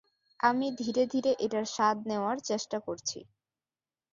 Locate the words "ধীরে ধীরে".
0.79-1.31